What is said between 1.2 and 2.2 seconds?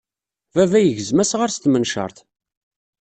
asɣar s tmencaṛt.